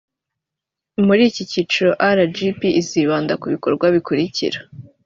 [1.05, 4.59] muri iki kiciro rgb izibanda ku bikorwa bikurikira